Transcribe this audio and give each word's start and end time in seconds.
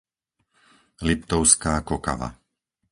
Liptovská 1.07 1.73
Kokava 1.89 2.29